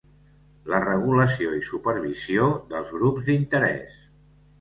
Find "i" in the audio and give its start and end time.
1.57-1.61